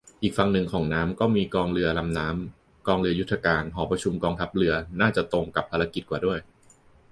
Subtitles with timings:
[0.23, 6.39] อีกฝั่งนึงของน้ำก็มีกองเรือลำน้ำ กองเรือยุทธการ หอประชุมกองทัพเรือ น่าจะตรงกับภารกิจกว่าด้วย